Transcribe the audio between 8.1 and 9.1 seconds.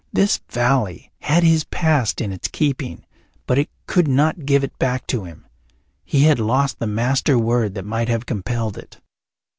compelled it.